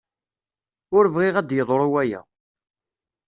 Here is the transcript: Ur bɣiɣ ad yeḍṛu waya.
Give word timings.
Ur 0.97 1.05
bɣiɣ 1.13 1.35
ad 1.37 1.49
yeḍṛu 1.57 1.87
waya. 1.93 2.21